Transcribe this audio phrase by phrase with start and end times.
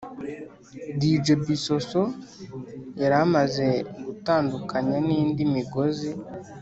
[0.99, 2.01] dj bisosso
[3.01, 3.67] yari amaze
[4.05, 6.11] gutandukanya n’indi migozi,